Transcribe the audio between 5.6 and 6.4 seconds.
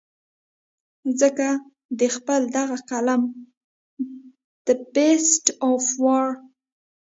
of War